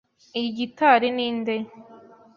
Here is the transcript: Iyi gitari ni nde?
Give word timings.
Iyi 0.37 0.49
gitari 0.57 1.07
ni 1.15 1.27
nde? 1.37 1.55